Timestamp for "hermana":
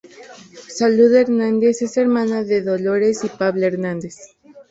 1.95-2.43